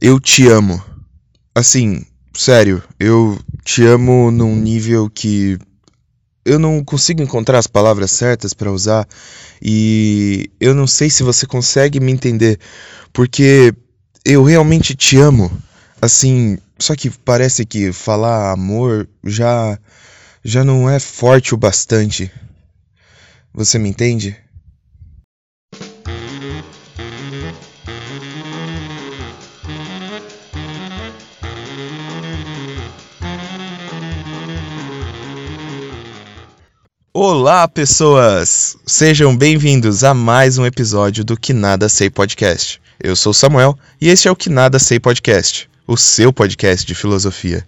Eu 0.00 0.18
te 0.18 0.48
amo. 0.48 0.82
Assim, 1.54 2.04
sério, 2.34 2.82
eu 2.98 3.38
te 3.64 3.84
amo 3.84 4.30
num 4.30 4.56
nível 4.56 5.08
que 5.08 5.56
eu 6.44 6.58
não 6.58 6.84
consigo 6.84 7.22
encontrar 7.22 7.58
as 7.58 7.66
palavras 7.66 8.10
certas 8.10 8.52
para 8.52 8.72
usar 8.72 9.08
e 9.62 10.50
eu 10.60 10.74
não 10.74 10.86
sei 10.86 11.08
se 11.08 11.22
você 11.22 11.46
consegue 11.46 12.00
me 12.00 12.12
entender, 12.12 12.58
porque 13.12 13.72
eu 14.24 14.42
realmente 14.42 14.94
te 14.94 15.16
amo. 15.16 15.50
Assim, 16.02 16.58
só 16.78 16.94
que 16.96 17.08
parece 17.08 17.64
que 17.64 17.92
falar 17.92 18.52
amor 18.52 19.08
já 19.22 19.78
já 20.44 20.62
não 20.64 20.90
é 20.90 20.98
forte 20.98 21.54
o 21.54 21.56
bastante. 21.56 22.30
Você 23.54 23.78
me 23.78 23.88
entende? 23.88 24.36
Olá, 37.26 37.66
pessoas! 37.66 38.76
Sejam 38.84 39.34
bem-vindos 39.34 40.04
a 40.04 40.12
mais 40.12 40.58
um 40.58 40.66
episódio 40.66 41.24
do 41.24 41.38
Que 41.38 41.54
Nada 41.54 41.88
Sei 41.88 42.10
Podcast. 42.10 42.78
Eu 43.02 43.16
sou 43.16 43.32
Samuel 43.32 43.78
e 43.98 44.10
este 44.10 44.28
é 44.28 44.30
o 44.30 44.36
Que 44.36 44.50
Nada 44.50 44.78
Sei 44.78 45.00
Podcast, 45.00 45.66
o 45.86 45.96
seu 45.96 46.34
podcast 46.34 46.86
de 46.86 46.94
filosofia. 46.94 47.66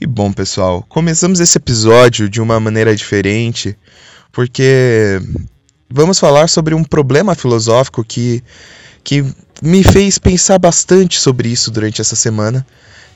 E 0.00 0.04
bom, 0.04 0.32
pessoal, 0.32 0.84
começamos 0.88 1.38
esse 1.38 1.56
episódio 1.56 2.28
de 2.28 2.40
uma 2.40 2.58
maneira 2.58 2.94
diferente, 2.96 3.78
porque 4.32 5.22
vamos 5.88 6.18
falar 6.18 6.48
sobre 6.48 6.74
um 6.74 6.82
problema 6.82 7.36
filosófico 7.36 8.02
que, 8.02 8.42
que 9.04 9.24
me 9.62 9.84
fez 9.84 10.18
pensar 10.18 10.58
bastante 10.58 11.20
sobre 11.20 11.48
isso 11.50 11.70
durante 11.70 12.00
essa 12.00 12.16
semana. 12.16 12.66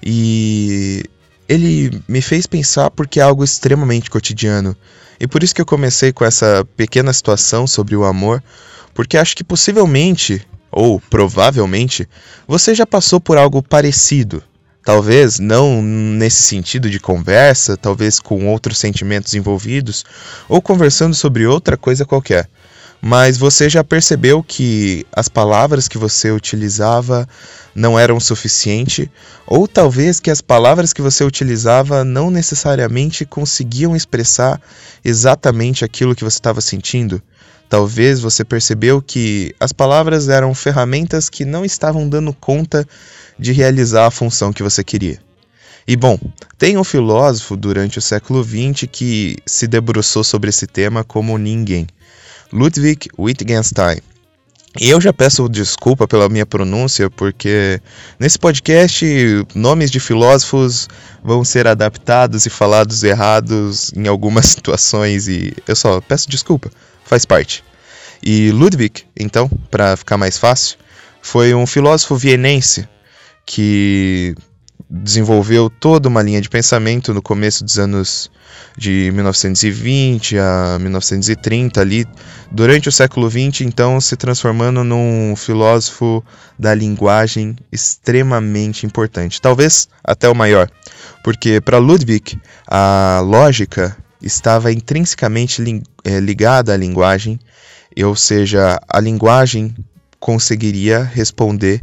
E 0.00 1.02
ele 1.48 2.02
me 2.08 2.22
fez 2.22 2.46
pensar 2.46 2.90
porque 2.90 3.20
é 3.20 3.22
algo 3.22 3.44
extremamente 3.44 4.10
cotidiano 4.10 4.76
e 5.22 5.26
por 5.28 5.44
isso 5.44 5.54
que 5.54 5.60
eu 5.60 5.66
comecei 5.66 6.12
com 6.12 6.24
essa 6.24 6.66
pequena 6.76 7.12
situação 7.12 7.64
sobre 7.64 7.94
o 7.94 8.04
amor, 8.04 8.42
porque 8.92 9.16
acho 9.16 9.36
que 9.36 9.44
possivelmente, 9.44 10.44
ou 10.68 10.98
provavelmente, 10.98 12.08
você 12.44 12.74
já 12.74 12.84
passou 12.84 13.20
por 13.20 13.38
algo 13.38 13.62
parecido. 13.62 14.42
Talvez 14.84 15.38
não 15.38 15.80
nesse 15.80 16.42
sentido 16.42 16.90
de 16.90 16.98
conversa, 16.98 17.76
talvez 17.76 18.18
com 18.18 18.48
outros 18.48 18.78
sentimentos 18.78 19.32
envolvidos, 19.34 20.04
ou 20.48 20.60
conversando 20.60 21.14
sobre 21.14 21.46
outra 21.46 21.76
coisa 21.76 22.04
qualquer. 22.04 22.48
Mas 23.04 23.36
você 23.36 23.68
já 23.68 23.82
percebeu 23.82 24.44
que 24.44 25.04
as 25.12 25.28
palavras 25.28 25.88
que 25.88 25.98
você 25.98 26.30
utilizava 26.30 27.28
não 27.74 27.98
eram 27.98 28.20
suficiente, 28.20 29.10
ou 29.44 29.66
talvez 29.66 30.20
que 30.20 30.30
as 30.30 30.40
palavras 30.40 30.92
que 30.92 31.02
você 31.02 31.24
utilizava 31.24 32.04
não 32.04 32.30
necessariamente 32.30 33.26
conseguiam 33.26 33.96
expressar 33.96 34.60
exatamente 35.04 35.84
aquilo 35.84 36.14
que 36.14 36.22
você 36.22 36.36
estava 36.36 36.60
sentindo. 36.60 37.20
Talvez 37.68 38.20
você 38.20 38.44
percebeu 38.44 39.02
que 39.02 39.52
as 39.58 39.72
palavras 39.72 40.28
eram 40.28 40.54
ferramentas 40.54 41.28
que 41.28 41.44
não 41.44 41.64
estavam 41.64 42.08
dando 42.08 42.32
conta 42.32 42.86
de 43.36 43.50
realizar 43.50 44.06
a 44.06 44.10
função 44.12 44.52
que 44.52 44.62
você 44.62 44.84
queria. 44.84 45.18
E 45.88 45.96
bom, 45.96 46.16
tem 46.56 46.78
um 46.78 46.84
filósofo 46.84 47.56
durante 47.56 47.98
o 47.98 48.02
século 48.02 48.44
XX 48.44 48.88
que 48.92 49.36
se 49.44 49.66
debruçou 49.66 50.22
sobre 50.22 50.50
esse 50.50 50.68
tema 50.68 51.02
como 51.02 51.36
ninguém, 51.36 51.88
Ludwig 52.52 53.08
Wittgenstein. 53.18 54.00
E 54.80 54.88
eu 54.88 55.00
já 55.00 55.12
peço 55.12 55.48
desculpa 55.48 56.08
pela 56.08 56.30
minha 56.30 56.46
pronúncia, 56.46 57.10
porque 57.10 57.80
nesse 58.18 58.38
podcast 58.38 59.04
nomes 59.54 59.90
de 59.90 60.00
filósofos 60.00 60.88
vão 61.22 61.44
ser 61.44 61.66
adaptados 61.66 62.46
e 62.46 62.50
falados 62.50 63.02
errados 63.02 63.92
em 63.94 64.08
algumas 64.08 64.46
situações 64.52 65.28
e 65.28 65.52
eu 65.68 65.76
só 65.76 66.00
peço 66.00 66.28
desculpa, 66.28 66.70
faz 67.04 67.26
parte. 67.26 67.62
E 68.22 68.50
Ludwig, 68.50 69.04
então, 69.18 69.50
para 69.70 69.96
ficar 69.96 70.16
mais 70.16 70.38
fácil, 70.38 70.78
foi 71.20 71.54
um 71.54 71.66
filósofo 71.66 72.16
vienense 72.16 72.88
que 73.44 74.34
desenvolveu 74.94 75.70
toda 75.70 76.06
uma 76.06 76.20
linha 76.20 76.40
de 76.40 76.50
pensamento 76.50 77.14
no 77.14 77.22
começo 77.22 77.64
dos 77.64 77.78
anos 77.78 78.30
de 78.76 79.10
1920 79.14 80.36
a 80.38 80.78
1930 80.78 81.80
ali, 81.80 82.06
durante 82.50 82.90
o 82.90 82.92
século 82.92 83.26
20, 83.26 83.64
então 83.64 83.98
se 84.02 84.16
transformando 84.16 84.84
num 84.84 85.34
filósofo 85.34 86.22
da 86.58 86.74
linguagem 86.74 87.56
extremamente 87.72 88.84
importante, 88.84 89.40
talvez 89.40 89.88
até 90.04 90.28
o 90.28 90.34
maior, 90.34 90.70
porque 91.24 91.58
para 91.58 91.78
Ludwig 91.78 92.38
a 92.68 93.22
lógica 93.24 93.96
estava 94.20 94.70
intrinsecamente 94.70 95.62
eh, 96.04 96.20
ligada 96.20 96.74
à 96.74 96.76
linguagem, 96.76 97.40
ou 98.04 98.14
seja, 98.14 98.78
a 98.86 99.00
linguagem 99.00 99.74
conseguiria 100.20 101.02
responder 101.02 101.80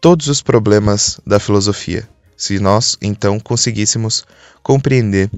todos 0.00 0.28
os 0.28 0.40
problemas 0.40 1.20
da 1.26 1.38
filosofia, 1.38 2.08
se 2.36 2.58
nós 2.58 2.96
então 3.02 3.38
conseguíssemos 3.38 4.24
compreender 4.62 5.30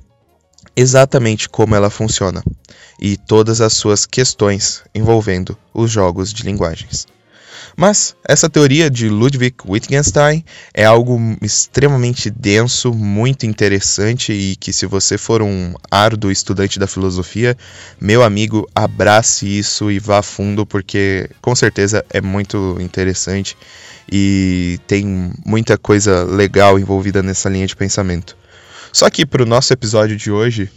exatamente 0.76 1.48
como 1.48 1.74
ela 1.74 1.90
funciona 1.90 2.42
e 3.00 3.16
todas 3.16 3.60
as 3.60 3.72
suas 3.72 4.06
questões 4.06 4.84
envolvendo 4.94 5.58
os 5.74 5.90
jogos 5.90 6.32
de 6.32 6.44
linguagens. 6.44 7.06
Mas 7.76 8.14
essa 8.26 8.48
teoria 8.48 8.90
de 8.90 9.08
Ludwig 9.08 9.56
Wittgenstein 9.66 10.44
é 10.74 10.84
algo 10.84 11.18
extremamente 11.40 12.30
denso, 12.30 12.92
muito 12.92 13.46
interessante 13.46 14.32
e 14.32 14.56
que 14.56 14.72
se 14.72 14.86
você 14.86 15.16
for 15.16 15.42
um 15.42 15.74
árduo 15.90 16.30
estudante 16.30 16.78
da 16.78 16.86
filosofia, 16.86 17.56
meu 18.00 18.22
amigo, 18.22 18.68
abrace 18.74 19.46
isso 19.46 19.90
e 19.90 19.98
vá 19.98 20.22
fundo 20.22 20.66
porque 20.66 21.30
com 21.40 21.54
certeza 21.54 22.04
é 22.10 22.20
muito 22.20 22.76
interessante 22.80 23.56
e 24.10 24.78
tem 24.86 25.32
muita 25.44 25.78
coisa 25.78 26.24
legal 26.24 26.78
envolvida 26.78 27.22
nessa 27.22 27.48
linha 27.48 27.66
de 27.66 27.76
pensamento. 27.76 28.36
Só 28.92 29.08
que 29.08 29.24
para 29.24 29.42
o 29.42 29.46
nosso 29.46 29.72
episódio 29.72 30.16
de 30.16 30.30
hoje, 30.30 30.70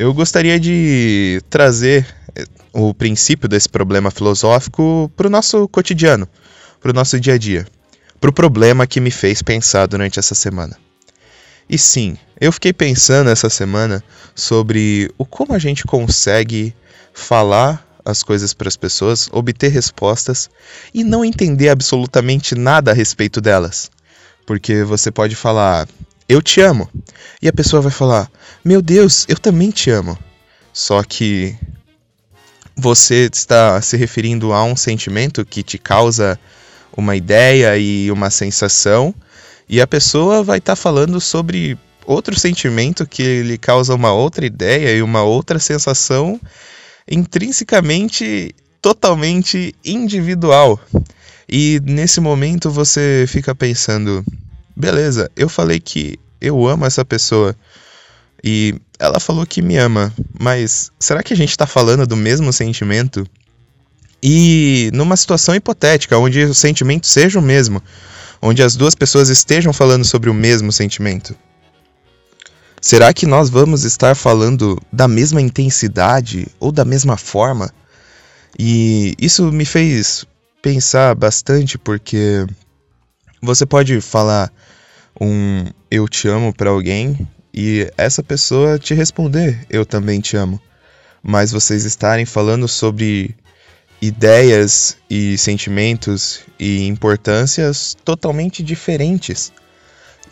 eu 0.00 0.14
gostaria 0.14 0.58
de 0.58 1.42
trazer 1.50 2.06
eh, 2.34 2.46
o 2.72 2.94
princípio 2.94 3.46
desse 3.46 3.68
problema 3.68 4.10
filosófico 4.10 5.12
para 5.14 5.26
o 5.26 5.30
nosso 5.30 5.68
cotidiano, 5.68 6.26
para 6.80 6.90
o 6.90 6.94
nosso 6.94 7.20
dia 7.20 7.34
a 7.34 7.38
dia, 7.38 7.66
para 8.18 8.30
o 8.30 8.32
problema 8.32 8.86
que 8.86 8.98
me 8.98 9.10
fez 9.10 9.42
pensar 9.42 9.84
durante 9.84 10.18
essa 10.18 10.34
semana. 10.34 10.74
E 11.68 11.76
sim, 11.76 12.16
eu 12.40 12.50
fiquei 12.50 12.72
pensando 12.72 13.28
essa 13.28 13.50
semana 13.50 14.02
sobre 14.34 15.12
o 15.18 15.26
como 15.26 15.52
a 15.52 15.58
gente 15.58 15.84
consegue 15.84 16.74
falar 17.12 17.86
as 18.02 18.22
coisas 18.22 18.54
para 18.54 18.68
as 18.68 18.78
pessoas, 18.78 19.28
obter 19.30 19.68
respostas 19.68 20.48
e 20.94 21.04
não 21.04 21.22
entender 21.22 21.68
absolutamente 21.68 22.54
nada 22.54 22.92
a 22.92 22.94
respeito 22.94 23.38
delas. 23.38 23.90
Porque 24.46 24.82
você 24.82 25.10
pode 25.10 25.36
falar, 25.36 25.86
eu 26.30 26.40
te 26.40 26.60
amo, 26.60 26.88
e 27.42 27.48
a 27.48 27.52
pessoa 27.52 27.82
vai 27.82 27.90
falar, 27.90 28.30
meu 28.64 28.80
Deus, 28.80 29.26
eu 29.28 29.36
também 29.36 29.72
te 29.72 29.90
amo. 29.90 30.16
Só 30.72 31.02
que 31.02 31.56
você 32.76 33.28
está 33.32 33.82
se 33.82 33.96
referindo 33.96 34.52
a 34.52 34.62
um 34.62 34.76
sentimento 34.76 35.44
que 35.44 35.64
te 35.64 35.76
causa 35.76 36.38
uma 36.96 37.16
ideia 37.16 37.76
e 37.76 38.12
uma 38.12 38.30
sensação, 38.30 39.12
e 39.68 39.80
a 39.80 39.88
pessoa 39.88 40.44
vai 40.44 40.58
estar 40.58 40.76
tá 40.76 40.80
falando 40.80 41.20
sobre 41.20 41.76
outro 42.06 42.38
sentimento 42.38 43.04
que 43.08 43.42
lhe 43.42 43.58
causa 43.58 43.92
uma 43.92 44.12
outra 44.12 44.46
ideia 44.46 44.96
e 44.96 45.02
uma 45.02 45.24
outra 45.24 45.58
sensação 45.58 46.40
intrinsecamente 47.10 48.54
totalmente 48.80 49.74
individual. 49.84 50.78
E 51.48 51.80
nesse 51.82 52.20
momento 52.20 52.70
você 52.70 53.24
fica 53.26 53.52
pensando: 53.52 54.24
beleza, 54.76 55.30
eu 55.36 55.48
falei 55.48 55.80
que 55.80 56.18
eu 56.40 56.66
amo 56.66 56.86
essa 56.86 57.04
pessoa 57.04 57.54
e 58.42 58.74
ela 58.98 59.20
falou 59.20 59.46
que 59.46 59.62
me 59.62 59.76
ama, 59.76 60.12
mas 60.38 60.90
será 60.98 61.22
que 61.22 61.32
a 61.32 61.36
gente 61.36 61.50
está 61.50 61.66
falando 61.66 62.06
do 62.06 62.16
mesmo 62.16 62.52
sentimento? 62.52 63.26
E 64.22 64.90
numa 64.92 65.16
situação 65.16 65.54
hipotética, 65.54 66.18
onde 66.18 66.44
o 66.44 66.54
sentimento 66.54 67.06
seja 67.06 67.38
o 67.38 67.42
mesmo, 67.42 67.82
onde 68.40 68.62
as 68.62 68.76
duas 68.76 68.94
pessoas 68.94 69.28
estejam 69.28 69.72
falando 69.72 70.04
sobre 70.04 70.30
o 70.30 70.34
mesmo 70.34 70.72
sentimento, 70.72 71.34
Será 72.80 73.12
que 73.12 73.26
nós 73.26 73.50
vamos 73.50 73.84
estar 73.84 74.14
falando 74.14 74.80
da 74.90 75.06
mesma 75.06 75.40
intensidade 75.40 76.48
ou 76.58 76.72
da 76.72 76.82
mesma 76.82 77.14
forma? 77.14 77.70
E 78.58 79.14
isso 79.20 79.52
me 79.52 79.66
fez 79.66 80.24
pensar 80.62 81.14
bastante 81.14 81.76
porque 81.76 82.46
você 83.40 83.64
pode 83.64 84.00
falar 84.00 84.52
um 85.20 85.64
eu 85.90 86.08
te 86.08 86.28
amo 86.28 86.52
para 86.52 86.70
alguém 86.70 87.26
e 87.52 87.90
essa 87.96 88.22
pessoa 88.22 88.78
te 88.78 88.94
responder 88.94 89.66
eu 89.68 89.84
também 89.84 90.20
te 90.20 90.36
amo. 90.36 90.60
Mas 91.22 91.52
vocês 91.52 91.84
estarem 91.84 92.24
falando 92.24 92.66
sobre 92.66 93.36
ideias 94.00 94.96
e 95.10 95.36
sentimentos 95.36 96.40
e 96.58 96.86
importâncias 96.86 97.96
totalmente 98.04 98.62
diferentes. 98.62 99.52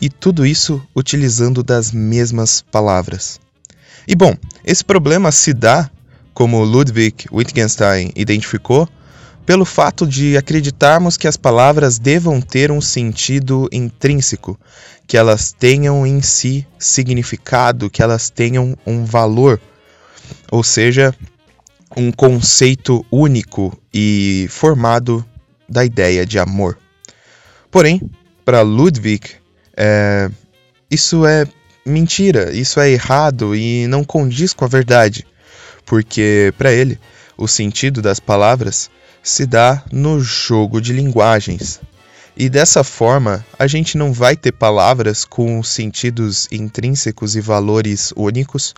E 0.01 0.09
tudo 0.09 0.45
isso 0.45 0.81
utilizando 0.95 1.61
das 1.61 1.91
mesmas 1.91 2.61
palavras. 2.61 3.39
E 4.07 4.15
bom, 4.15 4.35
esse 4.65 4.83
problema 4.83 5.31
se 5.31 5.53
dá, 5.53 5.89
como 6.33 6.63
Ludwig 6.63 7.25
Wittgenstein 7.31 8.11
identificou, 8.15 8.89
pelo 9.45 9.65
fato 9.65 10.05
de 10.05 10.37
acreditarmos 10.37 11.17
que 11.17 11.27
as 11.27 11.37
palavras 11.37 11.97
devam 11.97 12.39
ter 12.39 12.71
um 12.71 12.81
sentido 12.81 13.67
intrínseco, 13.71 14.59
que 15.07 15.17
elas 15.17 15.51
tenham 15.51 16.05
em 16.05 16.21
si 16.21 16.67
significado, 16.77 17.89
que 17.89 18.03
elas 18.03 18.29
tenham 18.29 18.77
um 18.85 19.03
valor, 19.05 19.59
ou 20.51 20.63
seja, 20.63 21.13
um 21.97 22.11
conceito 22.11 23.05
único 23.11 23.75
e 23.93 24.47
formado 24.49 25.25
da 25.67 25.83
ideia 25.83 26.25
de 26.25 26.37
amor. 26.37 26.77
Porém, 27.71 28.01
para 28.45 28.61
Ludwig, 28.61 29.31
é, 29.75 30.29
isso 30.89 31.25
é 31.25 31.47
mentira, 31.85 32.51
isso 32.51 32.79
é 32.79 32.89
errado 32.89 33.55
e 33.55 33.87
não 33.87 34.03
condiz 34.03 34.53
com 34.53 34.65
a 34.65 34.67
verdade, 34.67 35.25
porque 35.85 36.53
para 36.57 36.71
ele 36.71 36.99
o 37.39 37.47
sentido 37.47 38.01
das 38.01 38.19
palavras 38.19 38.91
se 39.23 39.45
dá 39.45 39.83
no 39.91 40.19
jogo 40.19 40.81
de 40.81 40.91
linguagens. 40.91 41.79
E 42.35 42.49
dessa 42.49 42.83
forma, 42.83 43.45
a 43.57 43.65
gente 43.65 43.97
não 43.97 44.13
vai 44.13 44.35
ter 44.35 44.51
palavras 44.51 45.25
com 45.25 45.61
sentidos 45.63 46.47
intrínsecos 46.51 47.35
e 47.35 47.41
valores 47.41 48.13
únicos, 48.15 48.73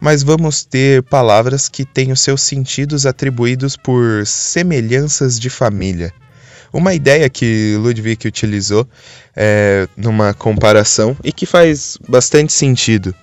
mas 0.00 0.22
vamos 0.22 0.64
ter 0.64 1.02
palavras 1.04 1.68
que 1.68 1.84
têm 1.84 2.10
os 2.10 2.20
seus 2.20 2.42
sentidos 2.42 3.06
atribuídos 3.06 3.76
por 3.76 4.26
semelhanças 4.26 5.38
de 5.38 5.48
família. 5.48 6.12
Uma 6.72 6.94
ideia 6.94 7.28
que 7.28 7.76
Ludwig 7.78 8.26
utilizou 8.28 8.86
é, 9.34 9.88
numa 9.96 10.32
comparação 10.32 11.16
e 11.24 11.32
que 11.32 11.46
faz 11.46 11.98
bastante 12.08 12.52
sentido. 12.52 13.14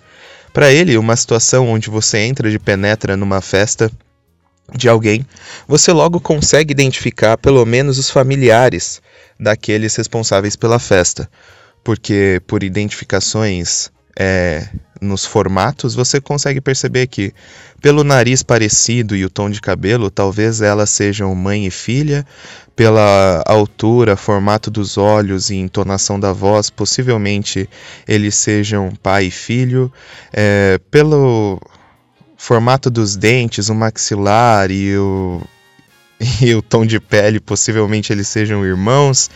Para 0.53 0.71
ele, 0.71 0.97
uma 0.97 1.15
situação 1.15 1.67
onde 1.69 1.89
você 1.89 2.17
entra 2.19 2.49
de 2.49 2.59
penetra 2.59 3.15
numa 3.15 3.41
festa 3.41 3.91
de 4.75 4.89
alguém, 4.89 5.25
você 5.67 5.91
logo 5.91 6.19
consegue 6.19 6.71
identificar 6.71 7.37
pelo 7.37 7.65
menos 7.65 7.97
os 7.97 8.09
familiares 8.09 9.01
daqueles 9.39 9.95
responsáveis 9.95 10.55
pela 10.55 10.79
festa, 10.79 11.29
porque 11.83 12.41
por 12.47 12.63
identificações 12.63 13.89
é, 14.19 14.67
nos 14.99 15.25
formatos 15.25 15.93
você 15.95 16.19
consegue 16.19 16.59
perceber 16.59 17.07
que, 17.07 17.31
pelo 17.81 18.03
nariz 18.03 18.41
parecido 18.43 19.15
e 19.15 19.23
o 19.23 19.29
tom 19.29 19.49
de 19.49 19.61
cabelo, 19.61 20.09
talvez 20.09 20.61
elas 20.61 20.89
sejam 20.89 21.33
mãe 21.35 21.65
e 21.67 21.71
filha, 21.71 22.25
pela 22.75 23.43
altura, 23.45 24.15
formato 24.15 24.69
dos 24.69 24.97
olhos 24.97 25.49
e 25.49 25.55
entonação 25.55 26.19
da 26.19 26.33
voz, 26.33 26.69
possivelmente 26.69 27.69
eles 28.07 28.35
sejam 28.35 28.91
pai 29.01 29.25
e 29.25 29.31
filho, 29.31 29.91
é, 30.33 30.79
pelo 30.91 31.59
formato 32.37 32.89
dos 32.89 33.15
dentes, 33.15 33.67
o 33.69 33.75
maxilar 33.75 34.71
e 34.71 34.95
o, 34.97 35.41
e 36.41 36.53
o 36.53 36.61
tom 36.61 36.85
de 36.85 36.99
pele, 36.99 37.39
possivelmente 37.39 38.13
eles 38.13 38.27
sejam 38.27 38.63
irmãos 38.63 39.29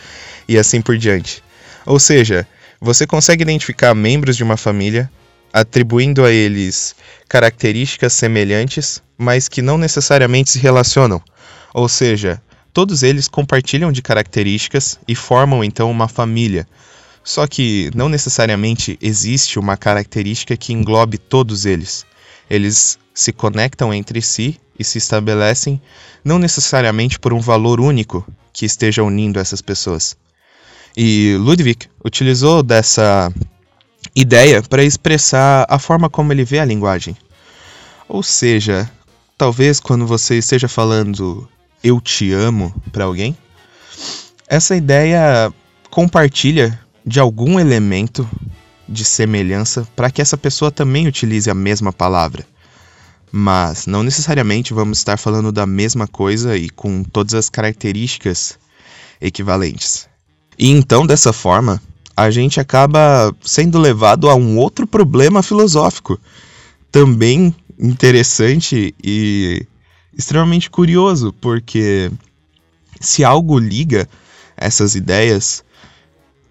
e 0.48 0.56
assim 0.56 0.80
por 0.80 0.96
diante. 0.96 1.42
Ou 1.84 1.98
seja, 1.98 2.46
você 2.80 3.06
consegue 3.06 3.42
identificar 3.42 3.94
membros 3.94 4.36
de 4.36 4.44
uma 4.44 4.56
família 4.56 5.10
atribuindo 5.52 6.24
a 6.24 6.32
eles 6.32 6.94
características 7.28 8.12
semelhantes, 8.12 9.02
mas 9.18 9.48
que 9.48 9.60
não 9.60 9.76
necessariamente 9.76 10.50
se 10.50 10.58
relacionam. 10.58 11.20
Ou 11.74 11.88
seja, 11.88 12.40
todos 12.72 13.02
eles 13.02 13.28
compartilham 13.28 13.92
de 13.92 14.00
características 14.00 14.98
e 15.06 15.14
formam 15.14 15.62
então 15.62 15.90
uma 15.90 16.08
família. 16.08 16.66
Só 17.22 17.46
que 17.46 17.90
não 17.94 18.08
necessariamente 18.08 18.98
existe 19.00 19.58
uma 19.58 19.76
característica 19.76 20.56
que 20.56 20.72
englobe 20.72 21.18
todos 21.18 21.66
eles. 21.66 22.04
Eles 22.52 22.98
se 23.14 23.32
conectam 23.32 23.94
entre 23.94 24.20
si 24.20 24.60
e 24.78 24.84
se 24.84 24.98
estabelecem 24.98 25.80
não 26.22 26.38
necessariamente 26.38 27.18
por 27.18 27.32
um 27.32 27.40
valor 27.40 27.80
único 27.80 28.26
que 28.52 28.66
esteja 28.66 29.02
unindo 29.02 29.40
essas 29.40 29.62
pessoas. 29.62 30.14
E 30.94 31.34
Ludwig 31.40 31.88
utilizou 32.04 32.62
dessa 32.62 33.32
ideia 34.14 34.62
para 34.62 34.84
expressar 34.84 35.64
a 35.66 35.78
forma 35.78 36.10
como 36.10 36.30
ele 36.30 36.44
vê 36.44 36.58
a 36.58 36.64
linguagem. 36.66 37.16
Ou 38.06 38.22
seja, 38.22 38.86
talvez 39.38 39.80
quando 39.80 40.06
você 40.06 40.36
esteja 40.36 40.68
falando 40.68 41.48
eu 41.82 42.02
te 42.02 42.32
amo 42.32 42.70
para 42.92 43.04
alguém, 43.04 43.34
essa 44.46 44.76
ideia 44.76 45.50
compartilha 45.88 46.78
de 47.02 47.18
algum 47.18 47.58
elemento 47.58 48.28
de 48.92 49.04
semelhança 49.04 49.88
para 49.96 50.10
que 50.10 50.20
essa 50.20 50.36
pessoa 50.36 50.70
também 50.70 51.06
utilize 51.08 51.50
a 51.50 51.54
mesma 51.54 51.92
palavra. 51.92 52.46
Mas 53.30 53.86
não 53.86 54.02
necessariamente 54.02 54.74
vamos 54.74 54.98
estar 54.98 55.16
falando 55.16 55.50
da 55.50 55.66
mesma 55.66 56.06
coisa 56.06 56.56
e 56.56 56.68
com 56.68 57.02
todas 57.02 57.34
as 57.34 57.48
características 57.48 58.58
equivalentes. 59.20 60.06
E 60.58 60.70
então, 60.70 61.06
dessa 61.06 61.32
forma, 61.32 61.80
a 62.16 62.30
gente 62.30 62.60
acaba 62.60 63.34
sendo 63.42 63.78
levado 63.78 64.28
a 64.28 64.34
um 64.34 64.58
outro 64.58 64.86
problema 64.86 65.42
filosófico, 65.42 66.20
também 66.90 67.54
interessante 67.78 68.94
e 69.02 69.66
extremamente 70.16 70.68
curioso, 70.68 71.32
porque 71.40 72.10
se 73.00 73.24
algo 73.24 73.58
liga 73.58 74.06
essas 74.56 74.94
ideias, 74.94 75.64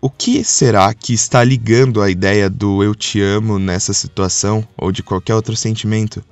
o 0.01 0.09
que 0.09 0.43
será 0.43 0.91
que 0.95 1.13
está 1.13 1.43
ligando 1.43 2.01
a 2.01 2.09
ideia 2.09 2.49
do 2.49 2.83
eu 2.83 2.95
te 2.95 3.21
amo 3.21 3.59
nessa 3.59 3.93
situação 3.93 4.67
ou 4.75 4.91
de 4.91 5.03
qualquer 5.03 5.35
outro 5.35 5.55
sentimento? 5.55 6.23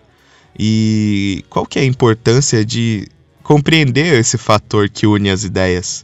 E 0.57 1.45
qual 1.49 1.67
que 1.67 1.77
é 1.77 1.83
a 1.83 1.85
importância 1.85 2.65
de 2.65 3.07
compreender 3.43 4.19
esse 4.19 4.39
fator 4.39 4.89
que 4.89 5.05
une 5.05 5.29
as 5.29 5.43
ideias? 5.43 6.03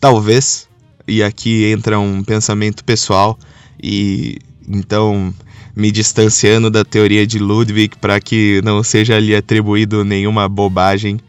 Talvez, 0.00 0.66
e 1.06 1.22
aqui 1.22 1.66
entra 1.66 1.98
um 1.98 2.24
pensamento 2.24 2.82
pessoal 2.82 3.38
e 3.80 4.38
então 4.66 5.34
me 5.76 5.92
distanciando 5.92 6.70
da 6.70 6.82
teoria 6.82 7.26
de 7.26 7.38
Ludwig 7.38 7.98
para 7.98 8.18
que 8.18 8.62
não 8.64 8.82
seja 8.82 9.20
lhe 9.20 9.36
atribuído 9.36 10.02
nenhuma 10.02 10.48
bobagem. 10.48 11.20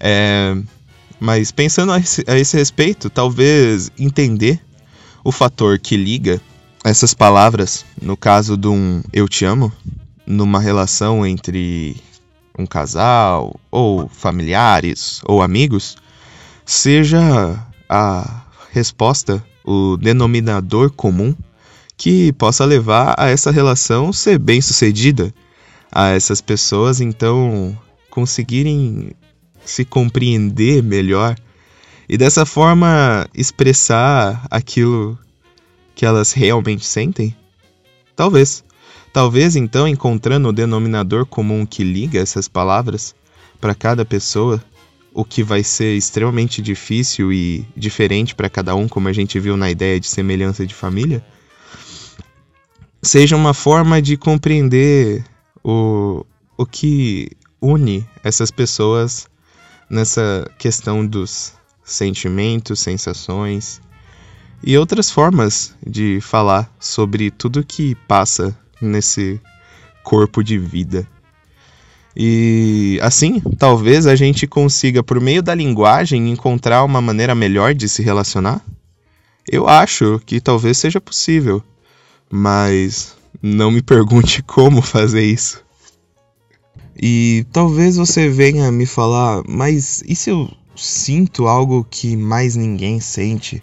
É, 0.00 0.56
mas 1.20 1.52
pensando 1.52 1.92
a 1.92 2.00
esse, 2.00 2.24
a 2.26 2.36
esse 2.36 2.56
respeito, 2.56 3.08
talvez 3.08 3.90
entender 3.96 4.65
o 5.26 5.32
fator 5.32 5.76
que 5.76 5.96
liga 5.96 6.40
essas 6.84 7.12
palavras, 7.12 7.84
no 8.00 8.16
caso 8.16 8.56
de 8.56 8.68
um 8.68 9.02
eu 9.12 9.28
te 9.28 9.44
amo, 9.44 9.72
numa 10.24 10.60
relação 10.60 11.26
entre 11.26 11.96
um 12.56 12.64
casal, 12.64 13.58
ou 13.68 14.06
familiares, 14.08 15.20
ou 15.24 15.42
amigos, 15.42 15.96
seja 16.64 17.60
a 17.88 18.44
resposta, 18.70 19.44
o 19.64 19.96
denominador 19.96 20.92
comum 20.92 21.34
que 21.96 22.32
possa 22.34 22.64
levar 22.64 23.16
a 23.18 23.28
essa 23.28 23.50
relação 23.50 24.12
ser 24.12 24.38
bem 24.38 24.60
sucedida, 24.60 25.34
a 25.90 26.10
essas 26.10 26.40
pessoas 26.40 27.00
então 27.00 27.76
conseguirem 28.10 29.10
se 29.64 29.84
compreender 29.84 30.84
melhor 30.84 31.34
e 32.08 32.16
dessa 32.16 32.46
forma 32.46 33.28
expressar 33.34 34.46
aquilo 34.50 35.18
que 35.94 36.06
elas 36.06 36.32
realmente 36.32 36.84
sentem? 36.86 37.34
Talvez. 38.14 38.64
Talvez 39.12 39.56
então 39.56 39.88
encontrando 39.88 40.48
o 40.48 40.52
denominador 40.52 41.24
comum 41.24 41.64
que 41.64 41.82
liga 41.82 42.20
essas 42.20 42.48
palavras 42.48 43.14
para 43.60 43.74
cada 43.74 44.04
pessoa, 44.04 44.62
o 45.12 45.24
que 45.24 45.42
vai 45.42 45.64
ser 45.64 45.96
extremamente 45.96 46.60
difícil 46.60 47.32
e 47.32 47.66
diferente 47.74 48.34
para 48.34 48.50
cada 48.50 48.74
um, 48.74 48.86
como 48.86 49.08
a 49.08 49.12
gente 49.12 49.40
viu 49.40 49.56
na 49.56 49.70
ideia 49.70 49.98
de 49.98 50.06
semelhança 50.06 50.66
de 50.66 50.74
família, 50.74 51.24
seja 53.02 53.34
uma 53.34 53.54
forma 53.54 54.02
de 54.02 54.18
compreender 54.18 55.24
o, 55.64 56.24
o 56.56 56.66
que 56.66 57.30
une 57.60 58.06
essas 58.22 58.50
pessoas 58.50 59.26
nessa 59.88 60.50
questão 60.58 61.06
dos 61.06 61.54
sentimentos, 61.86 62.80
sensações 62.80 63.80
e 64.62 64.76
outras 64.76 65.10
formas 65.10 65.74
de 65.86 66.20
falar 66.20 66.70
sobre 66.80 67.30
tudo 67.30 67.64
que 67.64 67.94
passa 68.08 68.56
nesse 68.82 69.40
corpo 70.02 70.42
de 70.42 70.58
vida. 70.58 71.06
E 72.16 72.98
assim, 73.02 73.40
talvez 73.58 74.06
a 74.06 74.16
gente 74.16 74.46
consiga, 74.46 75.02
por 75.02 75.20
meio 75.20 75.42
da 75.42 75.54
linguagem, 75.54 76.30
encontrar 76.30 76.82
uma 76.82 77.00
maneira 77.00 77.34
melhor 77.34 77.74
de 77.74 77.88
se 77.88 78.02
relacionar? 78.02 78.60
Eu 79.48 79.68
acho 79.68 80.20
que 80.26 80.40
talvez 80.40 80.78
seja 80.78 81.00
possível, 81.00 81.62
mas 82.28 83.14
não 83.40 83.70
me 83.70 83.80
pergunte 83.82 84.42
como 84.42 84.82
fazer 84.82 85.22
isso. 85.22 85.64
E 87.00 87.44
talvez 87.52 87.96
você 87.96 88.28
venha 88.28 88.72
me 88.72 88.86
falar, 88.86 89.42
mas 89.46 90.02
e 90.08 90.16
se 90.16 90.30
eu 90.30 90.50
sinto 90.76 91.46
algo 91.46 91.86
que 91.88 92.16
mais 92.16 92.56
ninguém 92.56 93.00
sente? 93.00 93.62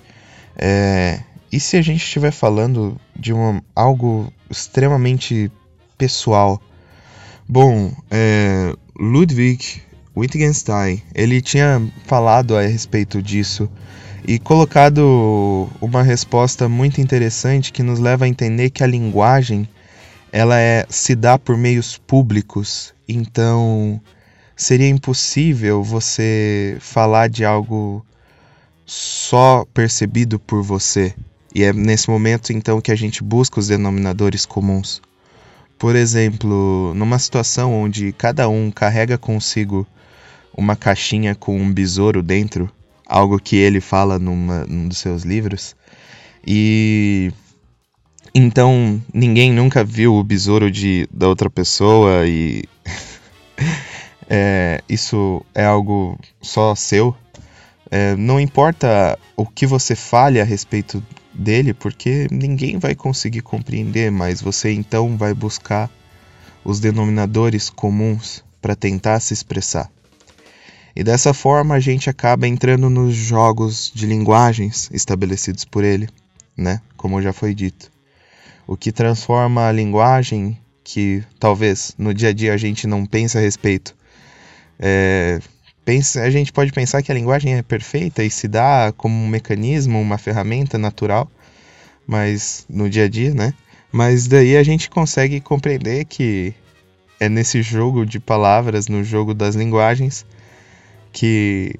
É, 0.55 1.19
e 1.51 1.59
se 1.59 1.77
a 1.77 1.81
gente 1.81 2.03
estiver 2.03 2.31
falando 2.31 2.99
de 3.15 3.31
uma, 3.31 3.63
algo 3.75 4.31
extremamente 4.49 5.51
pessoal? 5.97 6.61
Bom, 7.47 7.91
é, 8.09 8.73
Ludwig 8.97 9.81
Wittgenstein, 10.15 11.01
ele 11.13 11.41
tinha 11.41 11.81
falado 12.05 12.55
a 12.55 12.61
respeito 12.61 13.21
disso 13.21 13.69
e 14.27 14.39
colocado 14.39 15.67
uma 15.81 16.01
resposta 16.01 16.69
muito 16.69 17.01
interessante 17.01 17.71
que 17.71 17.83
nos 17.83 17.99
leva 17.99 18.25
a 18.25 18.27
entender 18.27 18.69
que 18.69 18.83
a 18.83 18.87
linguagem 18.87 19.67
ela 20.31 20.59
é 20.59 20.85
se 20.89 21.15
dá 21.15 21.37
por 21.37 21.57
meios 21.57 21.97
públicos, 21.97 22.93
então 23.07 24.01
seria 24.55 24.89
impossível 24.89 25.83
você 25.83 26.77
falar 26.79 27.29
de 27.29 27.43
algo 27.43 28.05
só 28.85 29.65
percebido 29.73 30.39
por 30.39 30.61
você. 30.61 31.13
E 31.55 31.63
é 31.63 31.71
nesse 31.71 32.09
momento 32.09 32.51
então 32.51 32.81
que 32.81 32.91
a 32.91 32.95
gente 32.95 33.23
busca 33.23 33.59
os 33.59 33.67
denominadores 33.67 34.45
comuns. 34.45 35.01
Por 35.77 35.95
exemplo, 35.95 36.93
numa 36.95 37.19
situação 37.19 37.73
onde 37.73 38.11
cada 38.13 38.47
um 38.47 38.71
carrega 38.71 39.17
consigo 39.17 39.85
uma 40.55 40.75
caixinha 40.75 41.35
com 41.35 41.59
um 41.59 41.71
besouro 41.71 42.21
dentro, 42.23 42.71
algo 43.05 43.39
que 43.39 43.55
ele 43.55 43.81
fala 43.81 44.17
numa, 44.17 44.65
num 44.65 44.87
dos 44.87 44.99
seus 44.99 45.23
livros. 45.23 45.75
E 46.45 47.31
então 48.33 49.01
ninguém 49.13 49.51
nunca 49.51 49.83
viu 49.83 50.15
o 50.15 50.23
besouro 50.23 50.71
de, 50.71 51.07
da 51.11 51.27
outra 51.27 51.49
pessoa 51.49 52.27
e 52.27 52.63
é, 54.29 54.81
isso 54.87 55.45
é 55.53 55.65
algo 55.65 56.19
só 56.41 56.75
seu. 56.75 57.15
É, 57.89 58.15
não 58.15 58.39
importa 58.39 59.17
o 59.35 59.45
que 59.45 59.65
você 59.65 59.95
fale 59.95 60.39
a 60.39 60.43
respeito 60.43 61.03
dele, 61.33 61.73
porque 61.73 62.27
ninguém 62.31 62.77
vai 62.77 62.95
conseguir 62.95 63.41
compreender, 63.41 64.11
mas 64.11 64.41
você 64.41 64.71
então 64.71 65.17
vai 65.17 65.33
buscar 65.33 65.89
os 66.63 66.79
denominadores 66.79 67.69
comuns 67.69 68.43
para 68.61 68.75
tentar 68.75 69.19
se 69.19 69.33
expressar. 69.33 69.91
E 70.95 71.03
dessa 71.03 71.33
forma 71.33 71.75
a 71.75 71.79
gente 71.79 72.09
acaba 72.09 72.47
entrando 72.47 72.89
nos 72.89 73.15
jogos 73.15 73.91
de 73.93 74.05
linguagens 74.05 74.89
estabelecidos 74.93 75.65
por 75.65 75.83
ele, 75.83 76.07
né? 76.55 76.81
Como 76.95 77.21
já 77.21 77.33
foi 77.33 77.53
dito. 77.55 77.91
O 78.67 78.77
que 78.77 78.91
transforma 78.91 79.67
a 79.67 79.71
linguagem 79.71 80.57
que 80.83 81.23
talvez 81.39 81.93
no 81.97 82.13
dia 82.13 82.29
a 82.29 82.33
dia 82.33 82.53
a 82.53 82.57
gente 82.57 82.85
não 82.85 83.05
pense 83.05 83.37
a 83.37 83.41
respeito. 83.41 83.95
É, 84.79 85.39
pensa, 85.85 86.21
a 86.21 86.29
gente 86.29 86.51
pode 86.51 86.71
pensar 86.71 87.01
que 87.01 87.11
a 87.11 87.15
linguagem 87.15 87.55
é 87.55 87.61
perfeita 87.61 88.23
e 88.23 88.29
se 88.29 88.47
dá 88.47 88.93
como 88.95 89.15
um 89.15 89.27
mecanismo, 89.27 89.99
uma 89.99 90.17
ferramenta 90.17 90.77
natural, 90.77 91.29
mas 92.07 92.65
no 92.69 92.89
dia 92.89 93.05
a 93.05 93.09
dia, 93.09 93.33
né? 93.33 93.53
Mas 93.91 94.27
daí 94.27 94.57
a 94.57 94.63
gente 94.63 94.89
consegue 94.89 95.39
compreender 95.39 96.05
que 96.05 96.53
é 97.19 97.29
nesse 97.29 97.61
jogo 97.61 98.05
de 98.05 98.19
palavras, 98.19 98.87
no 98.87 99.03
jogo 99.03 99.33
das 99.33 99.55
linguagens, 99.55 100.25
que 101.11 101.75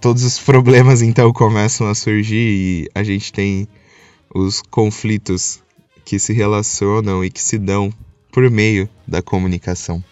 todos 0.00 0.22
os 0.22 0.38
problemas 0.38 1.02
então 1.02 1.32
começam 1.32 1.88
a 1.88 1.94
surgir 1.94 2.36
e 2.36 2.88
a 2.94 3.02
gente 3.02 3.32
tem 3.32 3.68
os 4.32 4.62
conflitos 4.62 5.60
que 6.04 6.18
se 6.18 6.32
relacionam 6.32 7.24
e 7.24 7.30
que 7.30 7.42
se 7.42 7.58
dão 7.58 7.92
por 8.30 8.48
meio 8.50 8.88
da 9.06 9.20
comunicação. 9.20 10.02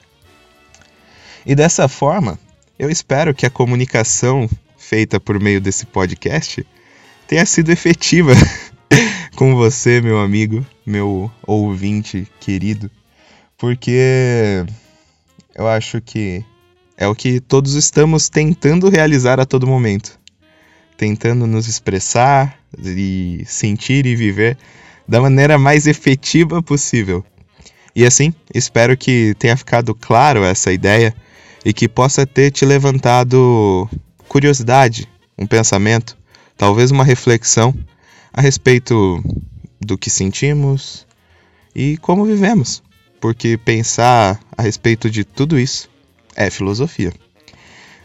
E 1.46 1.54
dessa 1.54 1.86
forma, 1.86 2.36
eu 2.76 2.90
espero 2.90 3.32
que 3.32 3.46
a 3.46 3.50
comunicação 3.50 4.50
feita 4.76 5.20
por 5.20 5.38
meio 5.38 5.60
desse 5.60 5.86
podcast 5.86 6.66
tenha 7.28 7.46
sido 7.46 7.70
efetiva 7.70 8.32
com 9.36 9.54
você, 9.54 10.00
meu 10.00 10.18
amigo, 10.18 10.66
meu 10.84 11.30
ouvinte 11.46 12.26
querido, 12.40 12.90
porque 13.56 14.64
eu 15.54 15.68
acho 15.68 16.00
que 16.00 16.44
é 16.96 17.06
o 17.06 17.14
que 17.14 17.38
todos 17.38 17.74
estamos 17.74 18.28
tentando 18.28 18.88
realizar 18.88 19.38
a 19.38 19.46
todo 19.46 19.68
momento. 19.68 20.18
Tentando 20.96 21.46
nos 21.46 21.68
expressar 21.68 22.58
e 22.76 23.44
sentir 23.46 24.04
e 24.04 24.16
viver 24.16 24.58
da 25.06 25.20
maneira 25.20 25.56
mais 25.56 25.86
efetiva 25.86 26.60
possível. 26.60 27.24
E 27.94 28.04
assim, 28.04 28.34
espero 28.52 28.96
que 28.96 29.36
tenha 29.38 29.56
ficado 29.56 29.94
claro 29.94 30.42
essa 30.42 30.72
ideia 30.72 31.14
e 31.66 31.72
que 31.72 31.88
possa 31.88 32.24
ter 32.24 32.52
te 32.52 32.64
levantado 32.64 33.90
curiosidade, 34.28 35.08
um 35.36 35.48
pensamento, 35.48 36.16
talvez 36.56 36.92
uma 36.92 37.02
reflexão 37.02 37.74
a 38.32 38.40
respeito 38.40 39.20
do 39.80 39.98
que 39.98 40.08
sentimos 40.08 41.04
e 41.74 41.96
como 41.96 42.24
vivemos. 42.24 42.84
Porque 43.20 43.56
pensar 43.56 44.38
a 44.56 44.62
respeito 44.62 45.10
de 45.10 45.24
tudo 45.24 45.58
isso 45.58 45.90
é 46.36 46.50
filosofia. 46.50 47.12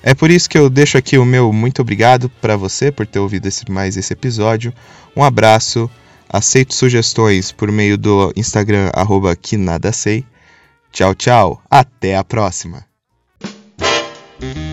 É 0.02 0.16
por 0.16 0.32
isso 0.32 0.50
que 0.50 0.58
eu 0.58 0.68
deixo 0.68 0.98
aqui 0.98 1.20
o 1.20 1.24
meu 1.26 1.54
muito 1.54 1.84
obrigado 1.84 2.32
para 2.42 2.58
você 2.58 2.92
por 2.92 3.06
ter 3.06 3.20
ouvido 3.20 3.46
esse, 3.46 3.70
mais 3.70 3.96
esse 3.96 4.12
episódio. 4.12 4.74
Um 5.16 5.24
abraço, 5.24 5.88
aceito 6.28 6.74
sugestões 6.74 7.52
por 7.52 7.72
meio 7.72 7.96
do 7.96 8.34
Instagram 8.36 8.90
arroba 8.92 9.36
que 9.36 9.56
nada 9.56 9.92
sei. 9.92 10.26
Tchau, 10.92 11.14
tchau, 11.14 11.62
até 11.70 12.18
a 12.18 12.24
próxima. 12.24 12.91
Mm-hmm. 14.42 14.71